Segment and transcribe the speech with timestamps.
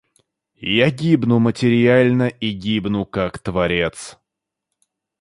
[0.65, 4.17] Я гибну материально и гибну как творец.